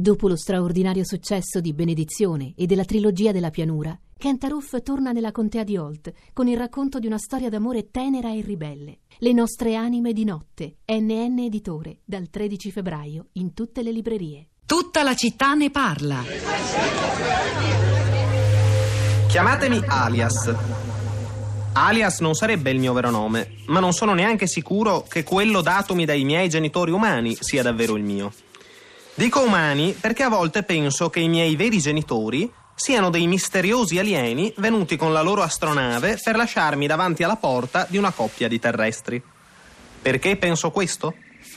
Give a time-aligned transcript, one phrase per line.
[0.00, 5.30] Dopo lo straordinario successo di Benedizione e della trilogia della pianura, Kent Aruf torna nella
[5.30, 9.00] contea di Holt con il racconto di una storia d'amore tenera e ribelle.
[9.18, 14.48] Le nostre anime di notte, NN Editore, dal 13 febbraio in tutte le librerie.
[14.64, 16.22] Tutta la città ne parla.
[19.28, 20.54] Chiamatemi Alias.
[21.74, 26.06] Alias non sarebbe il mio vero nome, ma non sono neanche sicuro che quello datomi
[26.06, 28.32] dai miei genitori umani sia davvero il mio.
[29.20, 34.50] Dico umani perché a volte penso che i miei veri genitori siano dei misteriosi alieni
[34.56, 39.22] venuti con la loro astronave per lasciarmi davanti alla porta di una coppia di terrestri.
[40.00, 41.12] Perché penso questo?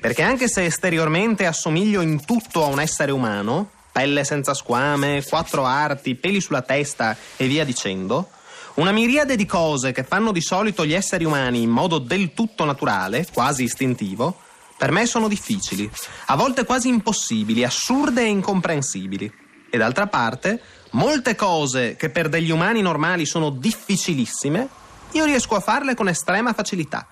[0.00, 5.64] Perché anche se esteriormente assomiglio in tutto a un essere umano, pelle senza squame, quattro
[5.64, 8.28] arti, peli sulla testa e via dicendo,
[8.74, 12.64] una miriade di cose che fanno di solito gli esseri umani in modo del tutto
[12.64, 14.42] naturale, quasi istintivo,
[14.78, 15.90] per me sono difficili,
[16.26, 19.30] a volte quasi impossibili, assurde e incomprensibili.
[19.68, 24.68] E d'altra parte, molte cose che per degli umani normali sono difficilissime,
[25.12, 27.06] io riesco a farle con estrema facilità,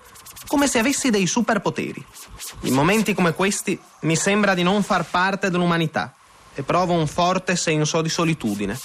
[0.47, 2.03] come se avessi dei superpoteri.
[2.61, 6.15] In momenti come questi mi sembra di non far parte dell'umanità
[6.53, 8.79] e provo un forte senso di solitudine.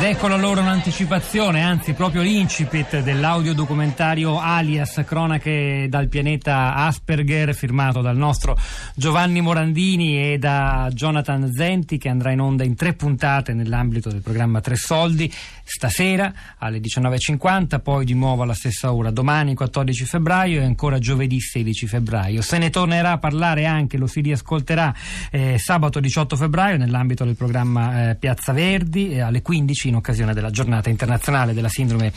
[0.00, 8.16] Ed eccola loro un'anticipazione, anzi proprio l'incipit dell'audiodocumentario Alias, cronache dal pianeta Asperger, firmato dal
[8.16, 8.56] nostro
[8.94, 14.22] Giovanni Morandini e da Jonathan Zenti, che andrà in onda in tre puntate nell'ambito del
[14.22, 15.30] programma Tre Soldi,
[15.70, 21.40] stasera alle 19.50, poi di nuovo alla stessa ora, domani 14 febbraio e ancora giovedì
[21.40, 22.42] 16 febbraio.
[22.42, 24.92] Se ne tornerà a parlare anche, lo si riascolterà
[25.30, 30.34] eh, sabato 18 febbraio nell'ambito del programma eh, Piazza Verdi eh, alle 15 in occasione
[30.34, 32.12] della giornata internazionale della sindrome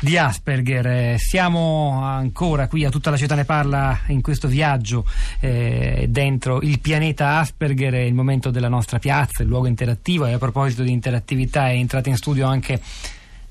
[0.00, 0.86] di Asperger.
[0.86, 5.04] Eh, siamo ancora qui a tutta la città ne parla in questo viaggio
[5.40, 10.32] eh, dentro il pianeta Asperger, è il momento della nostra piazza, il luogo interattivo e
[10.32, 12.80] a proposito di interattività è entrata in studio anche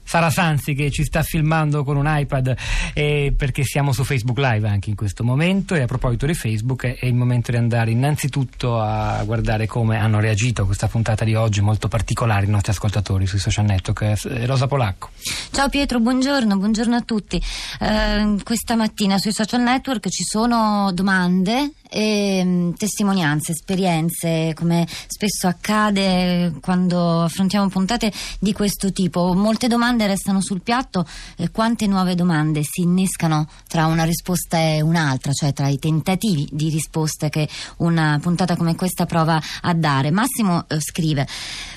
[0.03, 2.55] Sara Sanzi che ci sta filmando con un iPad
[2.93, 6.85] eh, perché siamo su Facebook Live anche in questo momento e a proposito di Facebook
[6.85, 11.35] è il momento di andare innanzitutto a guardare come hanno reagito a questa puntata di
[11.35, 14.01] oggi molto particolare i nostri ascoltatori sui social network.
[14.01, 15.09] Eh, Rosa Polacco.
[15.51, 17.41] Ciao Pietro, buongiorno, buongiorno a tutti.
[17.79, 25.47] Eh, questa mattina sui social network ci sono domande e mh, testimonianze, esperienze, come spesso
[25.47, 29.33] accade quando affrontiamo puntate di questo tipo.
[29.33, 31.05] Molte domande restano sul piatto
[31.37, 36.49] e quante nuove domande si innescano tra una risposta e un'altra, cioè tra i tentativi
[36.51, 40.09] di risposte che una puntata come questa prova a dare.
[40.09, 41.27] Massimo eh, scrive: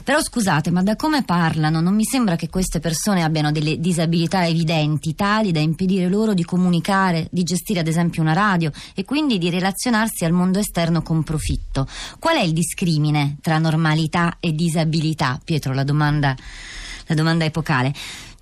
[0.02, 4.46] Però scusate, ma da come parlano non mi sembra che queste persone abbiano delle disabilità
[4.46, 9.36] evidenti, tali da impedire loro di comunicare, di gestire ad esempio una radio e quindi
[9.36, 11.86] di relazionarsi al mondo esterno con profitto.
[12.18, 15.40] Qual è il discrimine tra normalità e disabilità?
[15.42, 16.34] Pietro, la domanda,
[17.06, 17.92] la domanda epocale.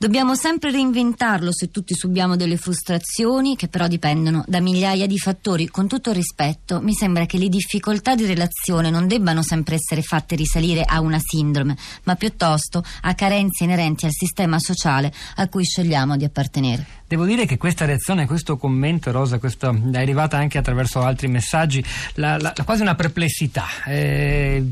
[0.05, 5.69] Dobbiamo sempre reinventarlo se tutti subiamo delle frustrazioni che però dipendono da migliaia di fattori.
[5.69, 10.03] Con tutto il rispetto, mi sembra che le difficoltà di relazione non debbano sempre essere
[10.03, 15.65] fatte risalire a una sindrome, ma piuttosto a carenze inerenti al sistema sociale a cui
[15.65, 16.87] scegliamo di appartenere.
[17.09, 21.83] Devo dire che questa reazione, questo commento, Rosa, questo, è arrivata anche attraverso altri messaggi,
[22.17, 23.65] la, la, quasi una perplessità.
[23.87, 24.71] Eh,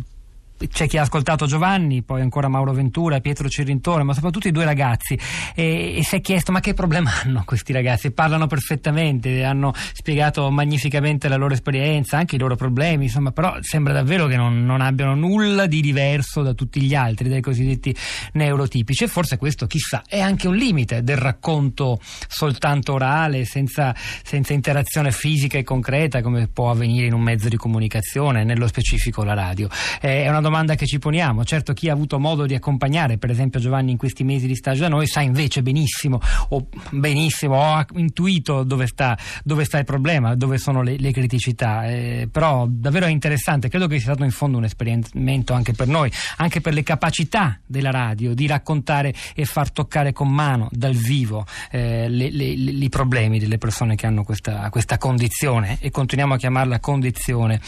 [0.69, 4.65] c'è chi ha ascoltato Giovanni, poi ancora Mauro Ventura, Pietro Cirintore, ma soprattutto i due
[4.65, 5.19] ragazzi
[5.55, 8.11] e, e si è chiesto ma che problema hanno questi ragazzi?
[8.13, 13.93] Parlano perfettamente, hanno spiegato magnificamente la loro esperienza, anche i loro problemi, insomma, però sembra
[13.93, 17.95] davvero che non, non abbiano nulla di diverso da tutti gli altri, dai cosiddetti
[18.33, 21.99] neurotipici e forse questo chissà è anche un limite del racconto
[22.29, 27.57] soltanto orale, senza, senza interazione fisica e concreta come può avvenire in un mezzo di
[27.57, 29.69] comunicazione, nello specifico la radio.
[30.01, 31.45] Eh, è una domanda che ci poniamo.
[31.45, 34.81] Certo, chi ha avuto modo di accompagnare, per esempio Giovanni, in questi mesi di stage
[34.81, 36.21] da noi, sa invece benissimo,
[36.51, 41.87] o benissimo, ho intuito dove sta, dove sta il problema, dove sono le, le criticità.
[41.89, 45.89] Eh, però davvero è interessante, credo che sia stato in fondo un esperimento anche per
[45.89, 50.95] noi, anche per le capacità della radio di raccontare e far toccare con mano, dal
[50.95, 56.81] vivo, eh, i problemi delle persone che hanno questa, questa condizione e continuiamo a chiamarla
[56.81, 57.61] condizione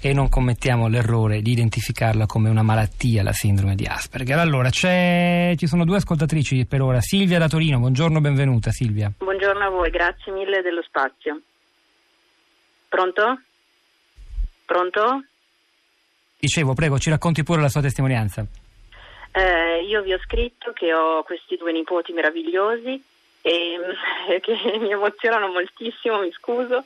[0.00, 4.38] e non commettiamo l'errore di identificarla come una malattia, la sindrome di Asperger.
[4.38, 7.00] Allora, ci sono due ascoltatrici per ora.
[7.00, 9.10] Silvia da Torino, buongiorno, benvenuta Silvia.
[9.18, 11.40] Buongiorno a voi, grazie mille dello spazio.
[12.88, 13.40] Pronto?
[14.64, 15.24] Pronto?
[16.38, 18.46] Dicevo, prego, ci racconti pure la sua testimonianza.
[19.32, 23.02] Eh, io vi ho scritto che ho questi due nipoti meravigliosi
[23.48, 23.78] e
[24.40, 26.84] che mi emozionano moltissimo, mi scuso,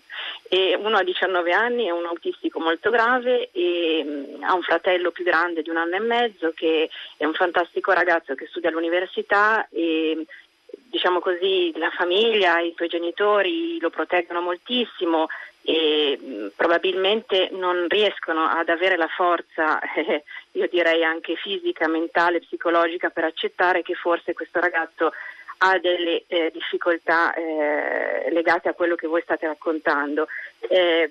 [0.49, 5.11] e uno ha 19 anni, è un autistico molto grave e mh, ha un fratello
[5.11, 9.67] più grande di un anno e mezzo che è un fantastico ragazzo che studia all'università
[9.71, 10.25] e
[10.89, 15.27] diciamo così la famiglia, i suoi genitori lo proteggono moltissimo
[15.65, 20.23] e mh, probabilmente non riescono ad avere la forza, eh,
[20.53, 25.13] io direi anche fisica, mentale, psicologica per accettare che forse questo ragazzo
[25.65, 30.27] ha delle eh, difficoltà eh, legate a quello che voi state raccontando.
[30.59, 31.09] Eh,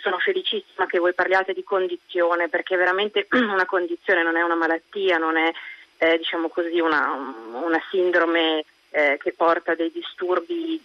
[0.00, 5.18] sono felicissima che voi parliate di condizione perché veramente una condizione non è una malattia,
[5.18, 5.52] non è
[5.98, 10.82] eh, diciamo così, una, una sindrome eh, che porta dei disturbi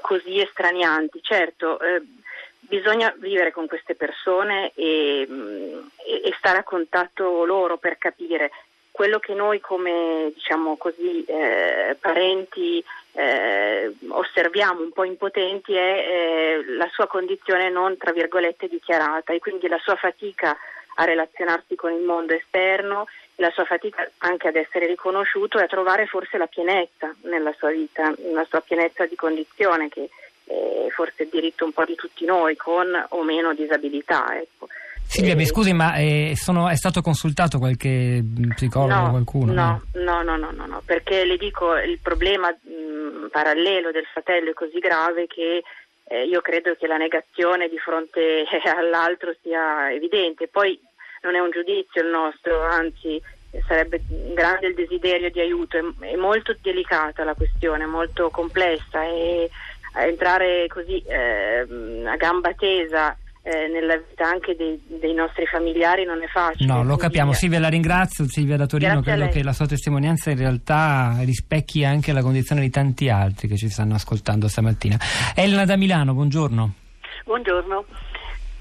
[0.00, 1.18] così estranianti.
[1.22, 2.02] Certo, eh,
[2.60, 5.26] bisogna vivere con queste persone e,
[6.06, 8.52] e, e, stare a contatto loro per capire
[8.96, 12.82] quello che noi come diciamo così, eh, parenti
[13.12, 19.38] eh, osserviamo un po' impotenti è eh, la sua condizione non tra virgolette dichiarata e
[19.38, 20.56] quindi la sua fatica
[20.94, 25.68] a relazionarsi con il mondo esterno, la sua fatica anche ad essere riconosciuto e a
[25.68, 30.08] trovare forse la pienezza nella sua vita, una sua pienezza di condizione che
[30.46, 34.40] è forse il diritto un po' di tutti noi con o meno disabilità.
[34.40, 34.68] Ecco.
[35.06, 38.22] Silvia, mi scusi, ma è, eh, sono, è, stato consultato qualche
[38.54, 39.52] psicologo no, qualcuno?
[39.52, 44.50] No, no, no, no, no, no, perché le dico il problema mh, parallelo del fratello
[44.50, 45.62] è così grave che
[46.08, 48.44] eh, io credo che la negazione di fronte
[48.76, 50.48] all'altro sia evidente.
[50.48, 50.78] Poi
[51.22, 53.20] non è un giudizio il nostro, anzi
[53.66, 54.02] sarebbe
[54.34, 59.48] grande il desiderio di aiuto, è, è molto delicata la questione, molto complessa e
[59.94, 61.66] entrare così eh,
[62.04, 66.66] a gamba tesa eh, nella vita anche dei, dei, nostri familiari non è facile.
[66.66, 67.32] No, lo capiamo.
[67.32, 68.26] Silvia, la ringrazio.
[68.26, 72.60] Silvia da Torino, Grazie credo che la sua testimonianza in realtà rispecchi anche la condizione
[72.60, 74.98] di tanti altri che ci stanno ascoltando stamattina.
[75.36, 76.72] Elena da Milano, buongiorno.
[77.24, 77.84] Buongiorno.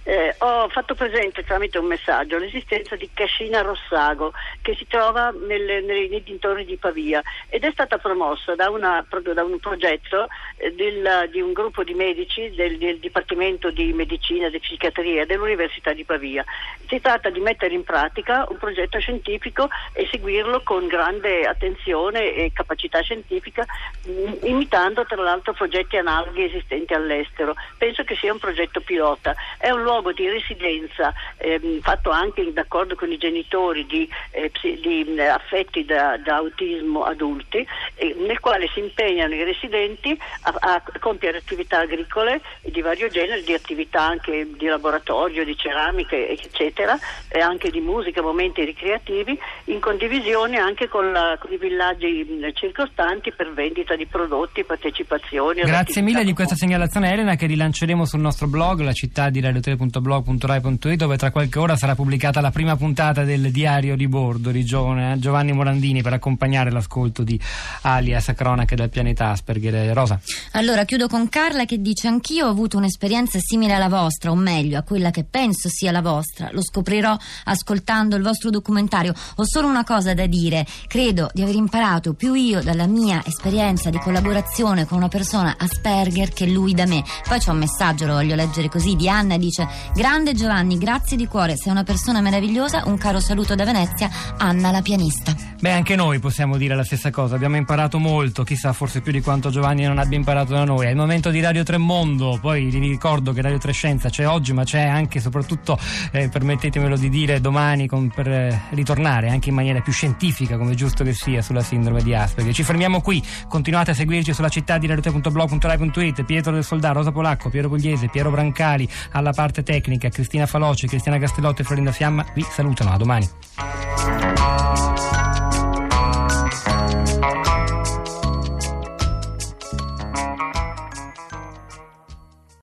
[0.08, 5.82] Eh, ho fatto presente tramite un messaggio l'esistenza di Cascina Rossago che si trova nelle,
[5.82, 9.04] nei, nei, dintorni di Pavia ed è stata promossa da, una,
[9.34, 14.46] da un progetto eh, del, di un gruppo di medici del, del, Dipartimento di Medicina
[14.46, 16.46] e di Psichiatria dell'Università di Pavia.
[16.88, 22.52] Si tratta di mettere in pratica un progetto scientifico e seguirlo con grande attenzione e
[22.54, 23.66] capacità scientifica,
[24.08, 27.56] mm, imitando tra l'altro progetti analoghi esistenti all'estero.
[27.80, 29.34] Penso che sia un progetto pilota.
[29.58, 34.52] È un luogo luogo di residenza ehm, fatto anche d'accordo con i genitori di, eh,
[34.62, 37.66] di affetti da, da, autismo adulti,
[37.96, 43.42] eh, nel quale si impegnano i residenti a, a, compiere attività agricole di vario genere,
[43.44, 46.98] di attività anche di laboratorio, di ceramica, eccetera,
[47.30, 53.32] e anche di musica, momenti ricreativi, in condivisione anche con, la, con i villaggi circostanti
[53.32, 55.62] per vendita di prodotti, partecipazioni.
[55.62, 59.62] Grazie mille di questa segnalazione Elena che rilanceremo sul nostro blog, la città di Radio
[59.62, 64.52] 3 www.blog.rai.it dove tra qualche ora sarà pubblicata la prima puntata del diario di bordo
[64.52, 67.40] di eh, Giovanni Morandini per accompagnare l'ascolto di
[67.82, 69.94] Alias Cronache del pianeta Asperger.
[69.94, 70.20] Rosa.
[70.52, 74.78] Allora chiudo con Carla che dice anch'io ho avuto un'esperienza simile alla vostra, o meglio
[74.78, 76.50] a quella che penso sia la vostra.
[76.52, 79.14] Lo scoprirò ascoltando il vostro documentario.
[79.36, 83.90] Ho solo una cosa da dire, credo di aver imparato più io dalla mia esperienza
[83.90, 87.04] di collaborazione con una persona Asperger che lui da me.
[87.28, 91.26] Poi c'è un messaggio, lo voglio leggere così, di Anna dice Grande Giovanni, grazie di
[91.26, 92.84] cuore, sei una persona meravigliosa.
[92.86, 95.34] Un caro saluto da Venezia, Anna la pianista.
[95.60, 97.36] Beh, anche noi possiamo dire la stessa cosa.
[97.36, 100.86] Abbiamo imparato molto, chissà, forse più di quanto Giovanni non abbia imparato da noi.
[100.86, 102.38] È il momento di Radio Tremondo.
[102.40, 105.80] Poi vi ricordo che Radio Trescenza c'è oggi, ma c'è anche, soprattutto,
[106.12, 110.76] eh, permettetemelo di dire, domani con, per eh, ritornare anche in maniera più scientifica, come
[110.76, 112.54] giusto che sia, sulla sindrome di Asperger.
[112.54, 113.24] Ci fermiamo qui.
[113.48, 116.24] Continuate a seguirci sulla città di radio3.blog.rai.it.
[116.26, 121.20] Pietro del Soldato, Rosa Polacco, Piero Pugliese, Piero Brancali alla parte tecnica, Cristina Faloci, Cristiana
[121.20, 122.92] Castellotto e Florinda Fiamma vi salutano.
[122.94, 123.30] A domani.